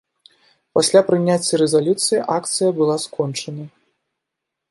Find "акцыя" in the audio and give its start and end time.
2.37-2.69